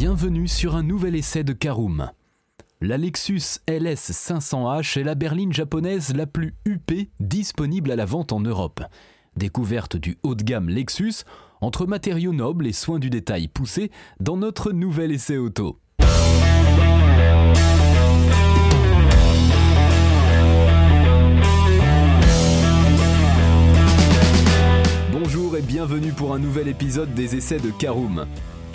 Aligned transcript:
Bienvenue 0.00 0.46
sur 0.46 0.76
un 0.76 0.84
nouvel 0.84 1.16
essai 1.16 1.42
de 1.42 1.52
Karoom. 1.52 2.12
La 2.80 2.96
Lexus 2.96 3.58
LS 3.66 4.12
500H 4.12 5.00
est 5.00 5.02
la 5.02 5.16
berline 5.16 5.52
japonaise 5.52 6.14
la 6.14 6.24
plus 6.28 6.54
huppée 6.64 7.10
disponible 7.18 7.90
à 7.90 7.96
la 7.96 8.04
vente 8.04 8.30
en 8.30 8.38
Europe. 8.38 8.80
Découverte 9.36 9.96
du 9.96 10.16
haut 10.22 10.36
de 10.36 10.44
gamme 10.44 10.68
Lexus, 10.68 11.24
entre 11.60 11.84
matériaux 11.84 12.32
nobles 12.32 12.68
et 12.68 12.72
soins 12.72 13.00
du 13.00 13.10
détail 13.10 13.48
poussés 13.48 13.90
dans 14.20 14.36
notre 14.36 14.70
nouvel 14.70 15.10
essai 15.10 15.36
auto. 15.36 15.80
Bonjour 25.10 25.56
et 25.56 25.62
bienvenue 25.62 26.12
pour 26.12 26.34
un 26.34 26.38
nouvel 26.38 26.68
épisode 26.68 27.12
des 27.14 27.34
essais 27.34 27.58
de 27.58 27.72
Karoom. 27.72 28.26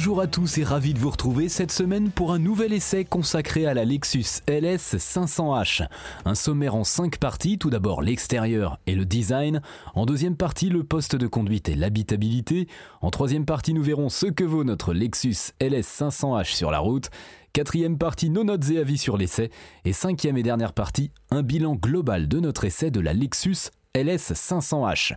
Bonjour 0.00 0.22
à 0.22 0.26
tous 0.26 0.56
et 0.56 0.64
ravi 0.64 0.94
de 0.94 0.98
vous 0.98 1.10
retrouver 1.10 1.50
cette 1.50 1.70
semaine 1.70 2.10
pour 2.10 2.32
un 2.32 2.38
nouvel 2.38 2.72
essai 2.72 3.04
consacré 3.04 3.66
à 3.66 3.74
la 3.74 3.84
Lexus 3.84 4.40
LS 4.48 4.96
500H. 4.96 5.88
Un 6.24 6.34
sommaire 6.34 6.74
en 6.74 6.84
5 6.84 7.18
parties, 7.18 7.58
tout 7.58 7.68
d'abord 7.68 8.00
l'extérieur 8.00 8.78
et 8.86 8.94
le 8.94 9.04
design, 9.04 9.60
en 9.94 10.06
deuxième 10.06 10.36
partie 10.36 10.70
le 10.70 10.84
poste 10.84 11.16
de 11.16 11.26
conduite 11.26 11.68
et 11.68 11.74
l'habitabilité, 11.74 12.66
en 13.02 13.10
troisième 13.10 13.44
partie 13.44 13.74
nous 13.74 13.82
verrons 13.82 14.08
ce 14.08 14.24
que 14.24 14.42
vaut 14.42 14.64
notre 14.64 14.94
Lexus 14.94 15.52
LS 15.60 15.86
500H 15.86 16.46
sur 16.46 16.70
la 16.70 16.78
route, 16.78 17.10
quatrième 17.52 17.98
partie 17.98 18.30
nos 18.30 18.42
notes 18.42 18.70
et 18.70 18.78
avis 18.78 18.96
sur 18.96 19.18
l'essai, 19.18 19.50
et 19.84 19.92
cinquième 19.92 20.38
et 20.38 20.42
dernière 20.42 20.72
partie 20.72 21.10
un 21.30 21.42
bilan 21.42 21.74
global 21.74 22.26
de 22.26 22.40
notre 22.40 22.64
essai 22.64 22.90
de 22.90 23.00
la 23.00 23.12
Lexus 23.12 23.68
LS500H. 23.96 25.16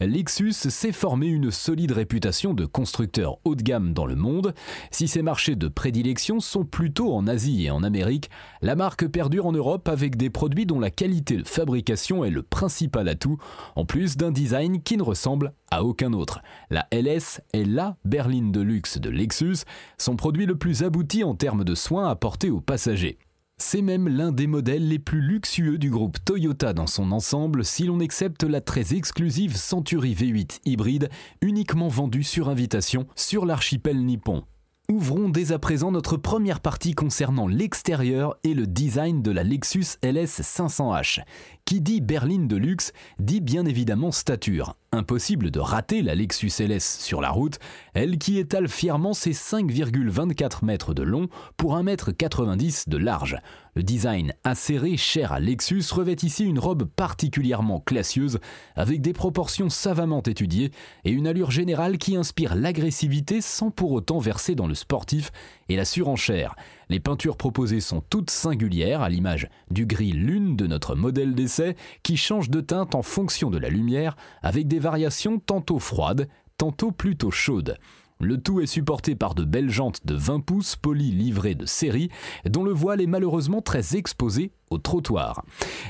Lexus 0.00 0.54
s'est 0.54 0.92
formé 0.92 1.26
une 1.26 1.50
solide 1.50 1.92
réputation 1.92 2.54
de 2.54 2.64
constructeur 2.64 3.36
haut 3.44 3.54
de 3.54 3.62
gamme 3.62 3.92
dans 3.92 4.06
le 4.06 4.16
monde. 4.16 4.54
Si 4.90 5.08
ses 5.08 5.20
marchés 5.20 5.56
de 5.56 5.68
prédilection 5.68 6.40
sont 6.40 6.64
plutôt 6.64 7.12
en 7.12 7.26
Asie 7.26 7.66
et 7.66 7.70
en 7.70 7.82
Amérique, 7.82 8.30
la 8.62 8.76
marque 8.76 9.06
perdure 9.08 9.44
en 9.44 9.52
Europe 9.52 9.90
avec 9.90 10.16
des 10.16 10.30
produits 10.30 10.64
dont 10.64 10.80
la 10.80 10.90
qualité 10.90 11.36
de 11.36 11.46
fabrication 11.46 12.24
est 12.24 12.30
le 12.30 12.42
principal 12.42 13.10
atout, 13.10 13.36
en 13.76 13.84
plus 13.84 14.16
d'un 14.16 14.30
design 14.30 14.80
qui 14.80 14.96
ne 14.96 15.02
ressemble 15.02 15.52
à 15.70 15.84
aucun 15.84 16.14
autre. 16.14 16.40
La 16.70 16.88
LS 16.92 17.42
est 17.52 17.64
la 17.64 17.98
berline 18.06 18.52
de 18.52 18.62
luxe 18.62 18.96
de 18.96 19.10
Lexus, 19.10 19.64
son 19.98 20.16
produit 20.16 20.46
le 20.46 20.56
plus 20.56 20.82
abouti 20.82 21.24
en 21.24 21.34
termes 21.34 21.64
de 21.64 21.74
soins 21.74 22.08
apportés 22.08 22.48
aux 22.48 22.62
passagers. 22.62 23.18
C'est 23.56 23.82
même 23.82 24.08
l'un 24.08 24.32
des 24.32 24.48
modèles 24.48 24.88
les 24.88 24.98
plus 24.98 25.20
luxueux 25.20 25.78
du 25.78 25.88
groupe 25.88 26.18
Toyota 26.24 26.72
dans 26.72 26.88
son 26.88 27.12
ensemble 27.12 27.64
si 27.64 27.84
l'on 27.84 28.00
accepte 28.00 28.42
la 28.42 28.60
très 28.60 28.94
exclusive 28.94 29.56
Century 29.56 30.12
V8 30.14 30.60
hybride 30.64 31.08
uniquement 31.40 31.86
vendue 31.86 32.24
sur 32.24 32.48
invitation 32.48 33.06
sur 33.14 33.46
l'archipel 33.46 34.04
nippon. 34.04 34.42
Ouvrons 34.90 35.28
dès 35.28 35.52
à 35.52 35.58
présent 35.58 35.92
notre 35.92 36.16
première 36.16 36.60
partie 36.60 36.94
concernant 36.94 37.46
l'extérieur 37.46 38.36
et 38.42 38.54
le 38.54 38.66
design 38.66 39.22
de 39.22 39.30
la 39.30 39.44
Lexus 39.44 39.96
LS 40.02 40.42
500H. 40.42 41.22
Qui 41.64 41.80
dit 41.80 42.00
berline 42.00 42.48
de 42.48 42.56
luxe 42.56 42.92
dit 43.18 43.40
bien 43.40 43.64
évidemment 43.66 44.12
stature. 44.12 44.76
Impossible 44.94 45.50
de 45.50 45.58
rater 45.58 46.02
la 46.02 46.14
Lexus 46.14 46.52
LS 46.60 47.00
sur 47.00 47.20
la 47.20 47.30
route, 47.30 47.58
elle 47.94 48.16
qui 48.16 48.38
étale 48.38 48.68
fièrement 48.68 49.12
ses 49.12 49.32
5,24 49.32 50.64
mètres 50.64 50.94
de 50.94 51.02
long 51.02 51.28
pour 51.56 51.76
1,90 51.76 52.52
m 52.52 52.70
de 52.86 52.96
large. 52.96 53.36
Le 53.74 53.82
design 53.82 54.34
acéré 54.44 54.96
cher 54.96 55.32
à 55.32 55.40
Lexus 55.40 55.82
revêt 55.90 56.14
ici 56.22 56.44
une 56.44 56.60
robe 56.60 56.84
particulièrement 56.84 57.80
classieuse, 57.80 58.38
avec 58.76 59.00
des 59.00 59.12
proportions 59.12 59.68
savamment 59.68 60.22
étudiées 60.22 60.70
et 61.04 61.10
une 61.10 61.26
allure 61.26 61.50
générale 61.50 61.98
qui 61.98 62.14
inspire 62.14 62.54
l'agressivité 62.54 63.40
sans 63.40 63.72
pour 63.72 63.90
autant 63.90 64.20
verser 64.20 64.54
dans 64.54 64.68
le 64.68 64.76
sportif 64.76 65.32
et 65.68 65.74
la 65.74 65.84
surenchère. 65.84 66.54
Les 66.88 67.00
peintures 67.00 67.36
proposées 67.36 67.80
sont 67.80 68.02
toutes 68.08 68.30
singulières, 68.30 69.02
à 69.02 69.08
l'image 69.08 69.48
du 69.70 69.86
gris 69.86 70.12
lune 70.12 70.56
de 70.56 70.66
notre 70.66 70.94
modèle 70.94 71.34
d'essai, 71.34 71.76
qui 72.02 72.16
change 72.16 72.50
de 72.50 72.60
teinte 72.60 72.94
en 72.94 73.02
fonction 73.02 73.50
de 73.50 73.58
la 73.58 73.68
lumière, 73.68 74.16
avec 74.42 74.68
des 74.68 74.78
variations 74.78 75.38
tantôt 75.38 75.78
froides, 75.78 76.28
tantôt 76.58 76.92
plutôt 76.92 77.30
chaudes. 77.30 77.78
Le 78.20 78.38
tout 78.38 78.60
est 78.60 78.66
supporté 78.66 79.16
par 79.16 79.34
de 79.34 79.44
belles 79.44 79.70
jantes 79.70 80.06
de 80.06 80.14
20 80.14 80.40
pouces 80.40 80.76
polies 80.76 81.10
livrées 81.10 81.56
de 81.56 81.66
série, 81.66 82.10
dont 82.48 82.62
le 82.62 82.72
voile 82.72 83.00
est 83.00 83.06
malheureusement 83.06 83.60
très 83.60 83.96
exposé 83.96 84.52
au 84.70 84.78
trottoir. 84.78 85.44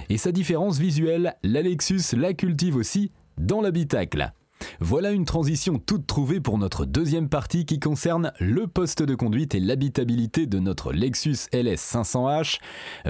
Et 0.08 0.16
sa 0.16 0.32
différence 0.32 0.78
visuelle, 0.78 1.36
l'Alexus 1.42 2.16
la 2.16 2.32
cultive 2.32 2.76
aussi 2.76 3.12
dans 3.38 3.60
l'habitacle. 3.60 4.32
Voilà 4.80 5.12
une 5.12 5.24
transition 5.24 5.78
toute 5.78 6.06
trouvée 6.06 6.40
pour 6.40 6.58
notre 6.58 6.84
deuxième 6.84 7.28
partie 7.28 7.64
qui 7.64 7.78
concerne 7.80 8.32
le 8.40 8.66
poste 8.66 9.02
de 9.02 9.14
conduite 9.14 9.54
et 9.54 9.60
l'habitabilité 9.60 10.46
de 10.46 10.58
notre 10.58 10.92
Lexus 10.92 11.48
LS 11.52 11.80
500H. 11.80 12.58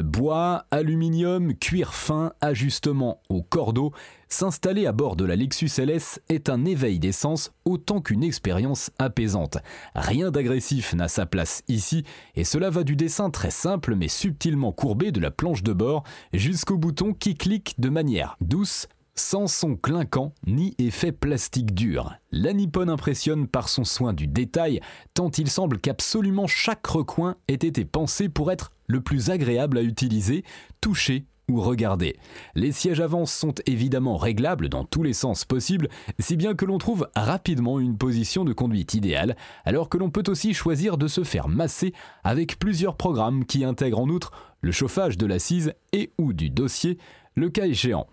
Bois, 0.03 0.67
aluminium, 0.71 1.55
cuir 1.55 1.95
fin, 1.95 2.33
ajustement 2.41 3.21
au 3.29 3.43
cordeau. 3.43 3.93
S'installer 4.29 4.87
à 4.87 4.93
bord 4.93 5.15
de 5.15 5.25
la 5.25 5.37
Lexus 5.37 5.71
LS 5.79 6.21
est 6.29 6.49
un 6.49 6.65
éveil 6.65 6.99
d'essence 6.99 7.53
autant 7.65 8.01
qu'une 8.01 8.25
expérience 8.25 8.91
apaisante. 8.99 9.59
Rien 9.95 10.31
d'agressif 10.31 10.93
n'a 10.95 11.09
sa 11.09 11.25
place 11.25 11.63
ici, 11.69 12.05
et 12.35 12.43
cela 12.43 12.71
va 12.71 12.83
du 12.83 12.97
dessin 12.97 13.31
très 13.31 13.53
simple 13.53 13.95
mais 13.95 14.09
subtilement 14.09 14.73
courbé 14.73 15.13
de 15.13 15.21
la 15.21 15.31
planche 15.31 15.63
de 15.63 15.73
bord 15.73 16.03
jusqu'au 16.33 16.79
bouton 16.79 17.13
qui 17.13 17.37
clique 17.37 17.75
de 17.79 17.89
manière 17.89 18.37
douce 18.41 18.89
sans 19.15 19.47
son 19.47 19.77
clinquant 19.77 20.35
ni 20.47 20.75
effet 20.79 21.13
plastique 21.13 21.75
dur. 21.75 22.15
La 22.33 22.53
Nippon 22.53 22.89
impressionne 22.89 23.47
par 23.47 23.69
son 23.69 23.85
soin 23.85 24.13
du 24.13 24.27
détail, 24.27 24.81
tant 25.15 25.31
il 25.31 25.49
semble 25.49 25.79
qu'absolument 25.79 26.47
chaque 26.47 26.87
recoin 26.87 27.37
ait 27.49 27.55
été 27.55 27.85
pensé 27.85 28.29
pour 28.29 28.51
être 28.51 28.73
le 28.87 29.01
plus 29.01 29.31
agréable 29.31 29.79
à 29.79 29.83
utiliser, 29.83 30.45
toucher 30.81 31.27
ou 31.49 31.61
regarder. 31.61 32.17
Les 32.55 32.73
sièges 32.73 33.01
avant 33.01 33.27
sont 33.27 33.55
évidemment 33.67 34.17
réglables 34.17 34.69
dans 34.69 34.85
tous 34.85 35.03
les 35.03 35.13
sens 35.13 35.45
possibles, 35.45 35.89
si 36.19 36.37
bien 36.37 36.55
que 36.55 36.65
l'on 36.65 36.79
trouve 36.79 37.09
rapidement 37.15 37.81
une 37.81 37.99
position 37.99 38.45
de 38.45 38.53
conduite 38.53 38.95
idéale, 38.95 39.37
alors 39.65 39.89
que 39.89 39.99
l'on 39.99 40.11
peut 40.11 40.25
aussi 40.29 40.55
choisir 40.55 40.97
de 40.97 41.07
se 41.07 41.23
faire 41.23 41.49
masser 41.49 41.93
avec 42.23 42.59
plusieurs 42.59 42.97
programmes 42.97 43.45
qui 43.45 43.65
intègrent 43.65 44.01
en 44.01 44.09
outre 44.09 44.33
le 44.63 44.73
chauffage 44.73 45.19
de 45.19 45.27
l'assise 45.27 45.75
et 45.93 46.13
ou 46.19 46.33
du 46.33 46.49
dossier, 46.49 46.99
le 47.35 47.51
cas 47.51 47.67
échéant. 47.67 48.07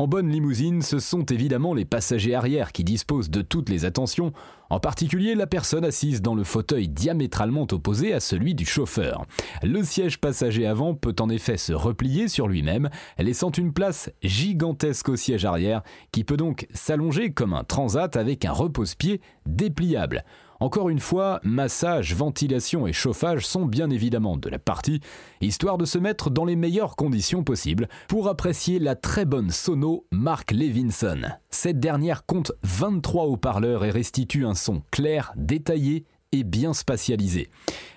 En 0.00 0.08
bonne 0.08 0.30
limousine, 0.30 0.80
ce 0.80 0.98
sont 0.98 1.26
évidemment 1.26 1.74
les 1.74 1.84
passagers 1.84 2.34
arrière 2.34 2.72
qui 2.72 2.84
disposent 2.84 3.28
de 3.28 3.42
toutes 3.42 3.68
les 3.68 3.84
attentions, 3.84 4.32
en 4.70 4.80
particulier 4.80 5.34
la 5.34 5.46
personne 5.46 5.84
assise 5.84 6.22
dans 6.22 6.34
le 6.34 6.42
fauteuil 6.42 6.88
diamétralement 6.88 7.66
opposé 7.70 8.14
à 8.14 8.20
celui 8.20 8.54
du 8.54 8.64
chauffeur. 8.64 9.26
Le 9.62 9.82
siège 9.82 10.18
passager 10.18 10.66
avant 10.66 10.94
peut 10.94 11.16
en 11.20 11.28
effet 11.28 11.58
se 11.58 11.74
replier 11.74 12.28
sur 12.28 12.48
lui-même, 12.48 12.88
laissant 13.18 13.50
une 13.50 13.74
place 13.74 14.10
gigantesque 14.22 15.10
au 15.10 15.16
siège 15.16 15.44
arrière, 15.44 15.82
qui 16.12 16.24
peut 16.24 16.38
donc 16.38 16.66
s'allonger 16.72 17.34
comme 17.34 17.52
un 17.52 17.64
transat 17.64 18.16
avec 18.16 18.46
un 18.46 18.52
repose-pied 18.52 19.20
dépliable. 19.44 20.24
Encore 20.62 20.90
une 20.90 21.00
fois, 21.00 21.40
massage, 21.42 22.14
ventilation 22.14 22.86
et 22.86 22.92
chauffage 22.92 23.46
sont 23.46 23.64
bien 23.64 23.88
évidemment 23.88 24.36
de 24.36 24.50
la 24.50 24.58
partie, 24.58 25.00
histoire 25.40 25.78
de 25.78 25.86
se 25.86 25.96
mettre 25.96 26.28
dans 26.28 26.44
les 26.44 26.54
meilleures 26.54 26.96
conditions 26.96 27.42
possibles 27.42 27.88
pour 28.08 28.28
apprécier 28.28 28.78
la 28.78 28.94
très 28.94 29.24
bonne 29.24 29.50
sono 29.50 30.04
Mark 30.10 30.50
Levinson. 30.50 31.22
Cette 31.48 31.80
dernière 31.80 32.26
compte 32.26 32.52
23 32.62 33.24
haut-parleurs 33.24 33.86
et 33.86 33.90
restitue 33.90 34.44
un 34.44 34.54
son 34.54 34.82
clair, 34.90 35.32
détaillé 35.34 36.04
et 36.32 36.44
bien 36.44 36.74
spatialisé. 36.74 37.48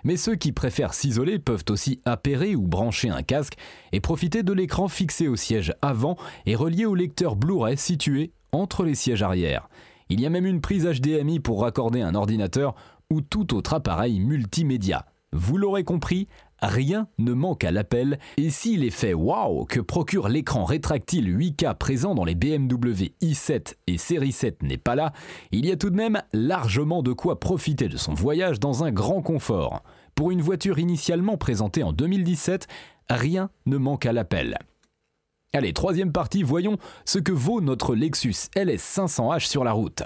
Mais 0.06 0.16
ceux 0.16 0.36
qui 0.36 0.54
préfèrent 0.54 0.94
s'isoler 0.94 1.40
peuvent 1.40 1.66
aussi 1.68 2.00
appairer 2.06 2.56
ou 2.56 2.66
brancher 2.66 3.10
un 3.10 3.24
casque 3.24 3.58
et 3.92 4.00
profiter 4.00 4.42
de 4.42 4.54
l'écran 4.54 4.88
fixé 4.88 5.28
au 5.28 5.36
siège 5.36 5.74
avant 5.82 6.16
et 6.46 6.56
relié 6.56 6.86
au 6.86 6.96
lecteur 6.96 7.36
Blu-ray 7.36 7.78
situé 7.78 8.32
entre 8.54 8.86
les 8.86 8.96
sièges 8.96 9.22
arrière. 9.22 9.68
Il 10.14 10.22
y 10.22 10.28
a 10.28 10.30
même 10.30 10.46
une 10.46 10.62
prise 10.62 10.86
HDMI 10.86 11.40
pour 11.40 11.62
raccorder 11.62 12.02
un 12.02 12.14
ordinateur 12.14 12.76
ou 13.10 13.22
tout 13.22 13.56
autre 13.56 13.74
appareil 13.74 14.20
multimédia. 14.20 15.08
Vous 15.32 15.58
l'aurez 15.58 15.84
compris, 15.84 16.28
rien 16.62 17.08
ne 17.18 17.34
manque 17.34 17.64
à 17.64 17.72
l'appel, 17.72 18.20
et 18.38 18.52
si 18.52 18.78
l'effet 18.78 19.16
wow 19.16 19.66
que 19.66 19.80
procure 19.80 20.30
l'écran 20.30 20.66
rétractile 20.66 21.36
8K 21.36 21.76
présent 21.80 22.14
dans 22.14 22.26
les 22.26 22.36
BMW 22.36 23.16
i7 23.24 23.74
et 23.88 23.98
série 23.98 24.32
7 24.32 24.62
n'est 24.62 24.78
pas 24.78 24.94
là, 24.94 25.14
il 25.52 25.66
y 25.66 25.72
a 25.72 25.78
tout 25.78 25.90
de 25.90 25.96
même 25.96 26.22
largement 26.32 27.02
de 27.02 27.12
quoi 27.12 27.40
profiter 27.40 27.88
de 27.88 27.98
son 27.98 28.14
voyage 28.14 28.60
dans 28.60 28.84
un 28.84 28.92
grand 28.92 29.24
confort. 29.24 29.82
Pour 30.14 30.30
une 30.30 30.44
voiture 30.44 30.78
initialement 30.78 31.38
présentée 31.38 31.82
en 31.82 31.92
2017, 31.92 32.68
rien 33.10 33.50
ne 33.66 33.78
manque 33.78 34.06
à 34.06 34.14
l'appel. 34.14 34.60
Allez, 35.56 35.72
troisième 35.72 36.12
partie, 36.12 36.42
voyons 36.42 36.80
ce 37.06 37.20
que 37.20 37.32
vaut 37.32 37.62
notre 37.62 37.94
Lexus 37.94 38.50
LS 38.56 38.82
500H 38.82 39.48
sur 39.48 39.64
la 39.64 39.72
route. 39.72 40.02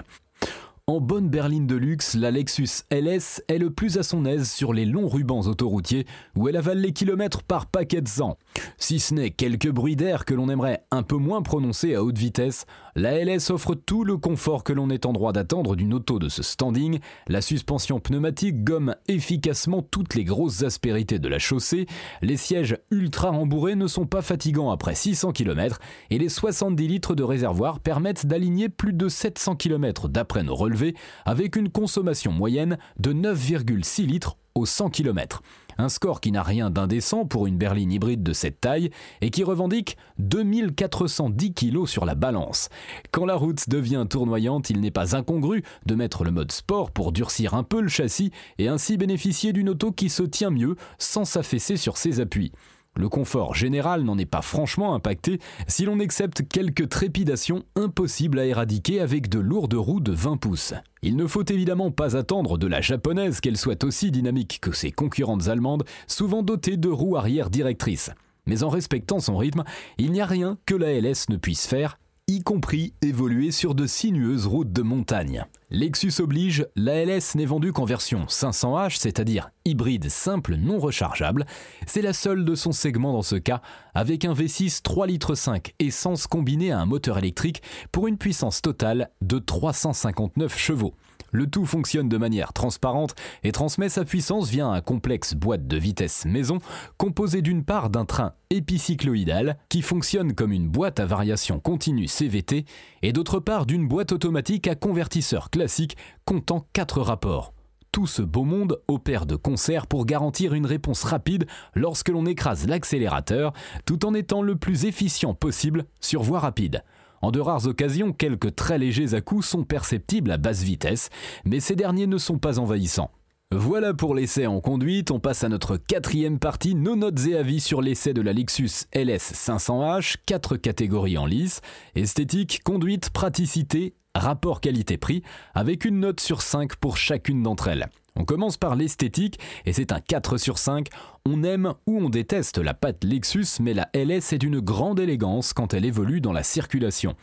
En 0.86 1.00
bonne 1.00 1.30
berline 1.30 1.66
de 1.66 1.74
luxe, 1.74 2.14
la 2.14 2.30
Lexus 2.30 2.84
LS 2.90 3.42
est 3.48 3.56
le 3.56 3.70
plus 3.70 3.96
à 3.96 4.02
son 4.02 4.26
aise 4.26 4.50
sur 4.50 4.74
les 4.74 4.84
longs 4.84 5.08
rubans 5.08 5.40
autoroutiers 5.40 6.06
où 6.36 6.48
elle 6.48 6.56
avale 6.56 6.80
les 6.82 6.92
kilomètres 6.92 7.42
par 7.42 7.64
paquet 7.64 8.02
de 8.02 8.08
sang. 8.08 8.36
Si 8.76 9.00
ce 9.00 9.14
n'est 9.14 9.30
quelques 9.30 9.70
bruits 9.70 9.96
d'air 9.96 10.24
que 10.24 10.34
l'on 10.34 10.48
aimerait 10.48 10.84
un 10.90 11.02
peu 11.02 11.16
moins 11.16 11.42
prononcer 11.42 11.94
à 11.94 12.02
haute 12.02 12.18
vitesse, 12.18 12.66
la 12.94 13.22
LS 13.24 13.50
offre 13.50 13.74
tout 13.74 14.04
le 14.04 14.16
confort 14.16 14.64
que 14.64 14.72
l'on 14.72 14.90
est 14.90 15.06
en 15.06 15.12
droit 15.12 15.32
d'attendre 15.32 15.76
d'une 15.76 15.94
auto 15.94 16.18
de 16.18 16.28
ce 16.28 16.42
standing. 16.42 16.98
La 17.28 17.40
suspension 17.40 18.00
pneumatique 18.00 18.64
gomme 18.64 18.96
efficacement 19.06 19.82
toutes 19.82 20.14
les 20.14 20.24
grosses 20.24 20.62
aspérités 20.62 21.18
de 21.18 21.28
la 21.28 21.38
chaussée, 21.38 21.86
les 22.22 22.36
sièges 22.36 22.76
ultra 22.90 23.30
rembourrés 23.30 23.76
ne 23.76 23.86
sont 23.86 24.06
pas 24.06 24.22
fatigants 24.22 24.70
après 24.70 24.94
600 24.94 25.32
km 25.32 25.78
et 26.10 26.18
les 26.18 26.28
70 26.28 26.88
litres 26.88 27.14
de 27.14 27.22
réservoir 27.22 27.80
permettent 27.80 28.26
d'aligner 28.26 28.68
plus 28.68 28.92
de 28.92 29.08
700 29.08 29.56
km 29.56 30.08
d'après 30.08 30.42
nos 30.42 30.54
relevés 30.54 30.94
avec 31.24 31.56
une 31.56 31.70
consommation 31.70 32.32
moyenne 32.32 32.78
de 32.98 33.12
9,6 33.12 34.06
litres 34.06 34.36
au 34.58 34.66
100 34.66 34.90
km. 34.90 35.42
Un 35.80 35.88
score 35.88 36.20
qui 36.20 36.32
n'a 36.32 36.42
rien 36.42 36.70
d'indécent 36.70 37.24
pour 37.24 37.46
une 37.46 37.56
berline 37.56 37.92
hybride 37.92 38.24
de 38.24 38.32
cette 38.32 38.60
taille 38.60 38.90
et 39.20 39.30
qui 39.30 39.44
revendique 39.44 39.96
2410 40.18 41.54
kg 41.54 41.86
sur 41.86 42.04
la 42.04 42.16
balance. 42.16 42.68
Quand 43.12 43.24
la 43.24 43.36
route 43.36 43.68
devient 43.68 44.04
tournoyante, 44.10 44.70
il 44.70 44.80
n'est 44.80 44.90
pas 44.90 45.14
incongru 45.14 45.62
de 45.86 45.94
mettre 45.94 46.24
le 46.24 46.32
mode 46.32 46.50
sport 46.50 46.90
pour 46.90 47.12
durcir 47.12 47.54
un 47.54 47.62
peu 47.62 47.80
le 47.80 47.88
châssis 47.88 48.32
et 48.58 48.66
ainsi 48.66 48.96
bénéficier 48.96 49.52
d'une 49.52 49.68
auto 49.68 49.92
qui 49.92 50.08
se 50.08 50.24
tient 50.24 50.50
mieux 50.50 50.74
sans 50.98 51.24
s'affaisser 51.24 51.76
sur 51.76 51.96
ses 51.96 52.18
appuis. 52.18 52.50
Le 52.96 53.08
confort 53.08 53.54
général 53.54 54.02
n'en 54.02 54.18
est 54.18 54.26
pas 54.26 54.42
franchement 54.42 54.94
impacté 54.94 55.38
si 55.68 55.84
l'on 55.84 56.00
accepte 56.00 56.48
quelques 56.48 56.88
trépidations 56.88 57.62
impossibles 57.76 58.40
à 58.40 58.44
éradiquer 58.44 59.00
avec 59.00 59.28
de 59.28 59.38
lourdes 59.38 59.74
roues 59.74 60.00
de 60.00 60.10
20 60.10 60.36
pouces. 60.36 60.74
Il 61.02 61.14
ne 61.14 61.28
faut 61.28 61.44
évidemment 61.44 61.92
pas 61.92 62.16
attendre 62.16 62.58
de 62.58 62.66
la 62.66 62.80
japonaise 62.80 63.40
qu'elle 63.40 63.56
soit 63.56 63.84
aussi 63.84 64.10
dynamique 64.10 64.58
que 64.60 64.72
ses 64.72 64.90
concurrentes 64.90 65.46
allemandes, 65.46 65.84
souvent 66.08 66.42
dotées 66.42 66.76
de 66.76 66.88
roues 66.88 67.16
arrière 67.16 67.50
directrices. 67.50 68.10
Mais 68.46 68.64
en 68.64 68.68
respectant 68.68 69.20
son 69.20 69.36
rythme, 69.36 69.62
il 69.98 70.10
n'y 70.10 70.20
a 70.20 70.26
rien 70.26 70.58
que 70.66 70.74
la 70.74 70.92
LS 70.92 71.28
ne 71.28 71.36
puisse 71.36 71.66
faire 71.68 71.98
y 72.30 72.42
compris 72.42 72.92
évoluer 73.00 73.50
sur 73.50 73.74
de 73.74 73.86
sinueuses 73.86 74.46
routes 74.46 74.70
de 74.70 74.82
montagne. 74.82 75.46
Lexus 75.70 76.20
oblige, 76.20 76.66
la 76.76 77.02
LS 77.02 77.34
n'est 77.36 77.46
vendue 77.46 77.72
qu'en 77.72 77.86
version 77.86 78.26
500H, 78.26 78.98
c'est-à-dire 78.98 79.50
hybride 79.64 80.10
simple 80.10 80.56
non 80.56 80.78
rechargeable. 80.78 81.46
C'est 81.86 82.02
la 82.02 82.12
seule 82.12 82.44
de 82.44 82.54
son 82.54 82.72
segment 82.72 83.14
dans 83.14 83.22
ce 83.22 83.36
cas, 83.36 83.62
avec 83.94 84.26
un 84.26 84.34
V6 84.34 84.82
3,5 84.82 85.06
litres 85.06 85.32
essence 85.78 86.26
combiné 86.26 86.70
à 86.70 86.80
un 86.80 86.86
moteur 86.86 87.16
électrique 87.16 87.62
pour 87.92 88.08
une 88.08 88.18
puissance 88.18 88.60
totale 88.60 89.10
de 89.22 89.38
359 89.38 90.54
chevaux. 90.56 90.94
Le 91.30 91.46
tout 91.46 91.66
fonctionne 91.66 92.08
de 92.08 92.16
manière 92.16 92.52
transparente 92.52 93.14
et 93.42 93.52
transmet 93.52 93.88
sa 93.88 94.04
puissance 94.04 94.48
via 94.48 94.66
un 94.66 94.80
complexe 94.80 95.34
boîte 95.34 95.66
de 95.66 95.76
vitesse 95.76 96.24
maison 96.24 96.58
composé 96.96 97.42
d'une 97.42 97.64
part 97.64 97.90
d'un 97.90 98.04
train 98.04 98.32
épicycloïdal 98.50 99.58
qui 99.68 99.82
fonctionne 99.82 100.34
comme 100.34 100.52
une 100.52 100.68
boîte 100.68 101.00
à 101.00 101.06
variation 101.06 101.60
continue 101.60 102.08
CVT 102.08 102.64
et 103.02 103.12
d'autre 103.12 103.40
part 103.40 103.66
d'une 103.66 103.86
boîte 103.86 104.12
automatique 104.12 104.68
à 104.68 104.74
convertisseur 104.74 105.50
classique 105.50 105.96
comptant 106.24 106.66
4 106.72 107.00
rapports 107.02 107.52
tout 107.92 108.06
ce 108.06 108.22
beau 108.22 108.44
monde 108.44 108.80
opère 108.86 109.26
de 109.26 109.34
concert 109.34 109.86
pour 109.86 110.06
garantir 110.06 110.54
une 110.54 110.66
réponse 110.66 111.02
rapide 111.04 111.46
lorsque 111.74 112.10
l'on 112.10 112.26
écrase 112.26 112.68
l'accélérateur, 112.68 113.52
tout 113.86 114.06
en 114.06 114.14
étant 114.14 114.42
le 114.42 114.56
plus 114.56 114.84
efficient 114.84 115.34
possible 115.34 115.84
sur 116.00 116.22
voie 116.22 116.38
rapide. 116.38 116.84
En 117.20 117.30
de 117.30 117.40
rares 117.40 117.66
occasions, 117.66 118.12
quelques 118.12 118.54
très 118.54 118.78
légers 118.78 119.14
à-coups 119.14 119.46
sont 119.46 119.64
perceptibles 119.64 120.30
à 120.30 120.38
basse 120.38 120.62
vitesse, 120.62 121.10
mais 121.44 121.60
ces 121.60 121.76
derniers 121.76 122.06
ne 122.06 122.18
sont 122.18 122.38
pas 122.38 122.58
envahissants. 122.58 123.10
Voilà 123.50 123.94
pour 123.94 124.14
l'essai 124.14 124.46
en 124.46 124.60
conduite, 124.60 125.10
on 125.10 125.20
passe 125.20 125.42
à 125.42 125.48
notre 125.48 125.78
quatrième 125.78 126.38
partie, 126.38 126.74
nos 126.74 126.96
notes 126.96 127.26
et 127.26 127.36
avis 127.36 127.60
sur 127.60 127.80
l'essai 127.80 128.12
de 128.12 128.20
la 128.20 128.34
Lexus 128.34 128.84
LS 128.94 129.32
500H, 129.32 130.16
quatre 130.26 130.58
catégories 130.58 131.16
en 131.16 131.24
lice, 131.24 131.62
esthétique, 131.94 132.60
conduite, 132.62 133.08
praticité, 133.08 133.94
rapport 134.14 134.60
qualité-prix, 134.60 135.22
avec 135.54 135.86
une 135.86 136.00
note 136.00 136.20
sur 136.20 136.42
5 136.42 136.76
pour 136.76 136.98
chacune 136.98 137.42
d'entre 137.42 137.68
elles. 137.68 137.88
On 138.18 138.24
commence 138.24 138.56
par 138.56 138.74
l'esthétique 138.74 139.38
et 139.64 139.72
c'est 139.72 139.92
un 139.92 140.00
4 140.00 140.38
sur 140.38 140.58
5. 140.58 140.88
On 141.24 141.44
aime 141.44 141.72
ou 141.86 141.98
on 141.98 142.10
déteste 142.10 142.58
la 142.58 142.74
patte 142.74 143.04
Lexus, 143.04 143.60
mais 143.60 143.74
la 143.74 143.88
LS 143.94 144.32
est 144.32 144.38
d'une 144.38 144.58
grande 144.58 144.98
élégance 144.98 145.52
quand 145.52 145.72
elle 145.72 145.84
évolue 145.84 146.20
dans 146.20 146.32
la 146.32 146.42
circulation. 146.42 147.14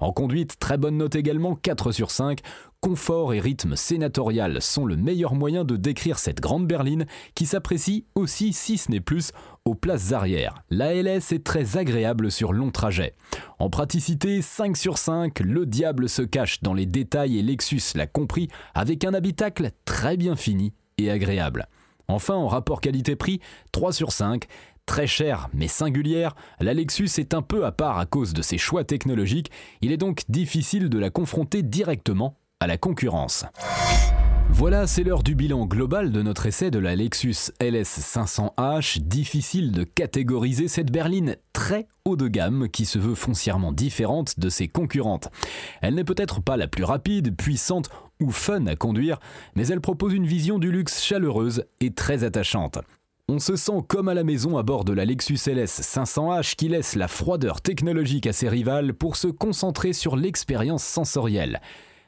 En 0.00 0.12
conduite, 0.12 0.58
très 0.58 0.76
bonne 0.76 0.96
note 0.96 1.14
également, 1.14 1.54
4 1.54 1.92
sur 1.92 2.10
5. 2.10 2.40
Confort 2.80 3.34
et 3.34 3.40
rythme 3.40 3.76
sénatorial 3.76 4.60
sont 4.60 4.86
le 4.86 4.96
meilleur 4.96 5.34
moyen 5.34 5.64
de 5.64 5.76
décrire 5.76 6.18
cette 6.18 6.40
grande 6.40 6.66
berline 6.66 7.06
qui 7.34 7.46
s'apprécie 7.46 8.06
aussi, 8.14 8.52
si 8.52 8.78
ce 8.78 8.90
n'est 8.90 9.00
plus, 9.00 9.32
aux 9.70 9.74
places 9.76 10.12
arrière. 10.12 10.64
La 10.68 10.92
LS 10.92 11.30
est 11.30 11.44
très 11.44 11.76
agréable 11.76 12.32
sur 12.32 12.52
long 12.52 12.72
trajet. 12.72 13.14
En 13.60 13.70
praticité, 13.70 14.42
5 14.42 14.76
sur 14.76 14.98
5, 14.98 15.38
le 15.38 15.64
diable 15.64 16.08
se 16.08 16.22
cache 16.22 16.60
dans 16.60 16.74
les 16.74 16.86
détails 16.86 17.38
et 17.38 17.42
Lexus 17.42 17.94
l'a 17.94 18.08
compris 18.08 18.48
avec 18.74 19.04
un 19.04 19.14
habitacle 19.14 19.70
très 19.84 20.16
bien 20.16 20.34
fini 20.34 20.72
et 20.98 21.08
agréable. 21.08 21.68
Enfin, 22.08 22.34
en 22.34 22.48
rapport 22.48 22.80
qualité-prix, 22.80 23.40
3 23.70 23.92
sur 23.92 24.10
5, 24.10 24.46
Très 24.86 25.06
chère 25.06 25.48
mais 25.54 25.68
singulière, 25.68 26.34
la 26.58 26.74
Lexus 26.74 27.10
est 27.18 27.32
un 27.32 27.42
peu 27.42 27.64
à 27.64 27.70
part 27.70 28.00
à 28.00 28.06
cause 28.06 28.32
de 28.32 28.42
ses 28.42 28.58
choix 28.58 28.82
technologiques, 28.82 29.52
il 29.82 29.92
est 29.92 29.96
donc 29.96 30.22
difficile 30.28 30.88
de 30.88 30.98
la 30.98 31.10
confronter 31.10 31.62
directement 31.62 32.38
à 32.58 32.66
la 32.66 32.76
concurrence. 32.76 33.44
Voilà, 34.60 34.86
c'est 34.86 35.04
l'heure 35.04 35.22
du 35.22 35.34
bilan 35.34 35.64
global 35.64 36.12
de 36.12 36.20
notre 36.20 36.44
essai 36.44 36.70
de 36.70 36.78
la 36.78 36.94
Lexus 36.94 37.50
LS 37.62 37.98
500H. 37.98 38.98
Difficile 39.00 39.72
de 39.72 39.84
catégoriser 39.84 40.68
cette 40.68 40.92
berline 40.92 41.38
très 41.54 41.88
haut 42.04 42.14
de 42.14 42.28
gamme 42.28 42.68
qui 42.68 42.84
se 42.84 42.98
veut 42.98 43.14
foncièrement 43.14 43.72
différente 43.72 44.38
de 44.38 44.50
ses 44.50 44.68
concurrentes. 44.68 45.30
Elle 45.80 45.94
n'est 45.94 46.04
peut-être 46.04 46.42
pas 46.42 46.58
la 46.58 46.68
plus 46.68 46.84
rapide, 46.84 47.34
puissante 47.34 47.88
ou 48.20 48.30
fun 48.30 48.66
à 48.66 48.76
conduire, 48.76 49.18
mais 49.54 49.66
elle 49.68 49.80
propose 49.80 50.12
une 50.12 50.26
vision 50.26 50.58
du 50.58 50.70
luxe 50.70 51.02
chaleureuse 51.02 51.64
et 51.80 51.94
très 51.94 52.22
attachante. 52.22 52.80
On 53.30 53.38
se 53.38 53.56
sent 53.56 53.80
comme 53.88 54.08
à 54.08 54.14
la 54.14 54.24
maison 54.24 54.58
à 54.58 54.62
bord 54.62 54.84
de 54.84 54.92
la 54.92 55.06
Lexus 55.06 55.38
LS 55.46 55.80
500H 55.80 56.54
qui 56.54 56.68
laisse 56.68 56.96
la 56.96 57.08
froideur 57.08 57.62
technologique 57.62 58.26
à 58.26 58.34
ses 58.34 58.50
rivales 58.50 58.92
pour 58.92 59.16
se 59.16 59.28
concentrer 59.28 59.94
sur 59.94 60.16
l'expérience 60.16 60.84
sensorielle. 60.84 61.62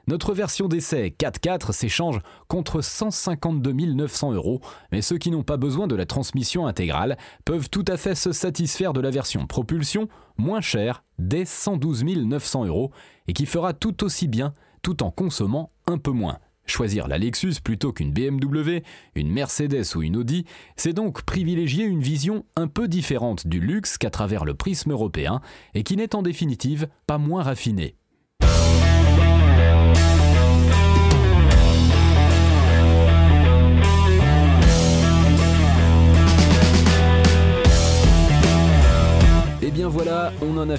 Notre 0.08 0.34
version 0.34 0.66
d'essai 0.66 1.14
4.4 1.16 1.72
s'échange 1.72 2.20
contre 2.48 2.80
152 2.80 3.72
900 3.72 4.32
euros, 4.32 4.60
mais 4.90 5.00
ceux 5.00 5.16
qui 5.16 5.30
n'ont 5.30 5.44
pas 5.44 5.56
besoin 5.56 5.86
de 5.86 5.94
la 5.94 6.06
transmission 6.06 6.66
intégrale 6.66 7.16
peuvent 7.44 7.70
tout 7.70 7.84
à 7.86 7.96
fait 7.96 8.16
se 8.16 8.32
satisfaire 8.32 8.92
de 8.92 9.00
la 9.00 9.10
version 9.10 9.46
propulsion, 9.46 10.08
moins 10.36 10.60
chère, 10.60 11.04
dès 11.18 11.44
112 11.44 12.04
900 12.04 12.66
euros, 12.66 12.90
et 13.28 13.32
qui 13.32 13.46
fera 13.46 13.74
tout 13.74 14.02
aussi 14.02 14.26
bien 14.26 14.54
tout 14.82 15.04
en 15.04 15.12
consommant 15.12 15.70
un 15.86 15.98
peu 15.98 16.10
moins. 16.10 16.38
Choisir 16.66 17.06
la 17.06 17.18
Lexus 17.18 17.60
plutôt 17.62 17.92
qu'une 17.92 18.12
BMW, 18.12 18.82
une 19.14 19.30
Mercedes 19.30 19.94
ou 19.94 20.02
une 20.02 20.16
Audi, 20.16 20.46
c'est 20.76 20.92
donc 20.92 21.22
privilégier 21.22 21.84
une 21.84 22.00
vision 22.00 22.44
un 22.56 22.66
peu 22.66 22.88
différente 22.88 23.46
du 23.46 23.60
luxe 23.60 23.98
qu'à 23.98 24.10
travers 24.10 24.44
le 24.44 24.54
prisme 24.54 24.92
européen 24.92 25.40
et 25.74 25.82
qui 25.82 25.96
n'est 25.96 26.14
en 26.14 26.22
définitive 26.22 26.88
pas 27.06 27.18
moins 27.18 27.42
raffinée. 27.42 27.96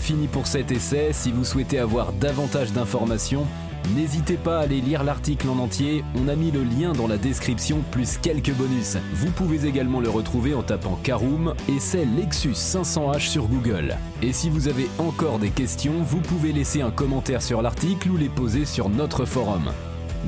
Fini 0.04 0.28
pour 0.28 0.48
cet 0.48 0.70
essai. 0.72 1.12
Si 1.14 1.32
vous 1.32 1.46
souhaitez 1.46 1.80
avoir 1.80 2.12
davantage 2.14 2.74
d'informations, 2.74 3.48
N'hésitez 3.98 4.38
pas 4.38 4.60
à 4.60 4.62
aller 4.62 4.80
lire 4.80 5.04
l'article 5.04 5.50
en 5.50 5.60
entier, 5.60 6.06
on 6.16 6.30
a 6.30 6.36
mis 6.36 6.52
le 6.52 6.64
lien 6.64 6.94
dans 6.94 7.06
la 7.06 7.18
description 7.18 7.84
plus 7.92 8.18
quelques 8.18 8.54
bonus. 8.54 8.96
Vous 9.14 9.30
pouvez 9.30 9.68
également 9.68 10.00
le 10.00 10.10
retrouver 10.10 10.54
en 10.54 10.64
tapant 10.64 10.98
Caroom 11.04 11.54
et 11.68 12.06
Lexus 12.18 12.54
500H 12.54 13.20
sur 13.20 13.48
Google. 13.48 13.98
Et 14.22 14.32
si 14.32 14.50
vous 14.50 14.70
avez 14.70 14.88
encore 15.00 15.38
des 15.38 15.50
questions, 15.50 16.02
vous 16.02 16.22
pouvez 16.22 16.54
laisser 16.54 16.82
un 16.82 16.92
commentaire 16.92 17.42
sur 17.42 17.62
l'article 17.62 18.12
ou 18.12 18.16
les 18.16 18.30
poser 18.30 18.64
sur 18.64 18.88
notre 18.88 19.26
forum. 19.26 19.74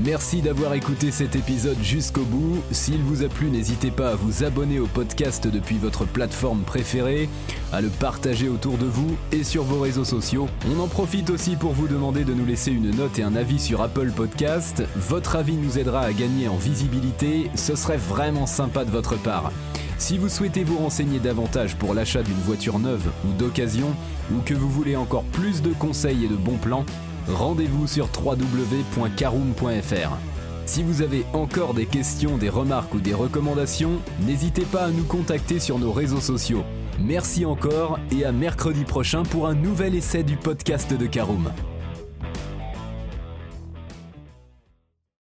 Merci 0.03 0.41
d'avoir 0.41 0.74
écouté 0.74 1.10
cet 1.10 1.38
épisode 1.38 1.82
jusqu'au 1.82 2.24
bout. 2.24 2.62
S'il 2.72 3.01
vous 3.01 3.24
a 3.24 3.29
plu, 3.29 3.50
n'hésitez 3.50 3.91
pas 3.91 4.10
à 4.10 4.15
vous 4.15 4.44
abonner 4.44 4.82
au 4.82 4.88
podcast 4.88 5.48
depuis 5.48 5.77
votre 5.77 6.03
plateforme 6.03 6.63
préférée, 6.63 7.29
à 7.72 7.82
le 7.82 7.90
partager 7.90 8.50
autour 8.50 8.78
de 8.78 8.86
vous 8.86 9.16
et 9.32 9.44
sur 9.44 9.64
vos 9.64 9.80
réseaux 9.80 10.06
sociaux. 10.06 10.48
On 10.74 10.80
en 10.80 10.88
profite 10.88 11.30
aussi 11.30 11.56
pour 11.56 11.74
vous 11.74 11.88
demander 11.88 12.24
de 12.24 12.34
nous 12.34 12.46
laisser 12.46 12.72
une 12.72 12.92
note 12.96 13.20
et 13.20 13.24
un 13.24 13.36
avis 13.36 13.60
sur 13.60 13.82
Apple 13.82 14.12
Podcast. 14.12 14.84
Votre 14.96 15.36
avis 15.36 15.56
nous 15.56 15.78
aidera 15.78 16.02
à 16.02 16.14
gagner 16.14 16.48
en 16.48 16.58
visibilité, 16.58 17.50
ce 17.56 17.76
serait 17.76 17.98
vraiment 17.98 18.46
sympa 18.46 18.86
de 18.86 18.92
votre 18.92 19.18
part. 19.18 19.52
Si 19.98 20.18
vous 20.18 20.30
souhaitez 20.30 20.64
vous 20.64 20.78
renseigner 20.78 21.20
davantage 21.20 21.76
pour 21.78 21.94
l'achat 21.94 22.22
d'une 22.22 22.34
voiture 22.36 22.80
neuve 22.80 23.10
ou 23.26 23.32
d'occasion, 23.34 23.96
ou 24.32 24.40
que 24.46 24.54
vous 24.54 24.70
voulez 24.70 24.96
encore 24.96 25.24
plus 25.24 25.62
de 25.62 25.72
conseils 25.72 26.26
et 26.26 26.28
de 26.28 26.36
bons 26.36 26.58
plans, 26.58 26.86
rendez-vous 27.28 27.88
sur 27.88 28.10
www.caroom.fr. 28.14 30.10
Si 30.66 30.84
vous 30.84 31.02
avez 31.02 31.26
encore 31.34 31.74
des 31.76 31.86
questions, 31.86 32.38
des 32.38 32.50
remarques 32.50 32.94
ou 32.94 33.00
des 33.00 33.14
recommandations, 33.14 34.02
n'hésitez 34.26 34.66
pas 34.66 34.86
à 34.86 34.92
nous 34.92 35.04
contacter 35.04 35.60
sur 35.60 35.80
nos 35.80 35.92
réseaux 35.94 36.22
sociaux. 36.22 36.64
Merci 37.00 37.46
encore 37.46 38.00
et 38.12 38.25
à 38.25 38.32
mercredi 38.32 38.84
prochain 38.84 39.24
pour 39.24 39.48
un 39.48 39.54
nouvel 39.54 39.96
essai 39.96 40.24
du 40.24 40.38
podcast 40.38 40.94
de 40.94 41.06
Caroom. 41.06 41.52